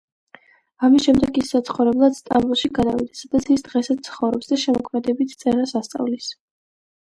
ამის 0.85 1.03
შემდეგ, 1.09 1.35
ის 1.41 1.51
საცხოვრებლად 1.55 2.17
სტამბოლში 2.21 2.73
გადავიდა, 2.79 3.15
სადაც 3.21 3.47
ის 3.57 3.67
დღესაც 3.69 4.03
ცხოვრობს 4.09 4.53
და 4.55 4.61
შემოქმედებით 4.65 5.39
წერას 5.45 5.79
ასწავლის. 5.85 6.35